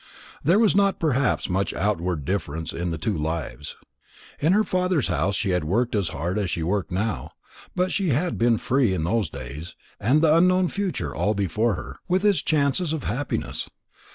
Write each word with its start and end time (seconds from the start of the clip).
There 0.43 0.57
was 0.57 0.75
not 0.75 0.97
perhaps 0.99 1.47
much 1.47 1.75
outward 1.75 2.25
difference 2.25 2.73
in 2.73 2.89
the 2.89 2.97
two 2.97 3.15
lives. 3.15 3.75
In 4.39 4.53
her 4.53 4.63
father's 4.63 5.09
house 5.09 5.35
she 5.35 5.51
had 5.51 5.63
worked 5.63 5.93
as 5.93 6.09
hard 6.09 6.39
as 6.39 6.49
she 6.49 6.63
worked 6.63 6.91
now; 6.91 7.33
but 7.75 7.91
she 7.91 8.09
had 8.09 8.35
been 8.35 8.57
free 8.57 8.95
in 8.95 9.03
those 9.03 9.29
days, 9.29 9.75
and 9.99 10.23
the 10.23 10.35
unknown 10.35 10.69
future 10.69 11.13
all 11.13 11.35
before 11.35 11.75
her, 11.75 11.97
with 12.07 12.25
its 12.25 12.41
chances 12.41 12.93
of 12.93 13.03
happiness. 13.03 13.69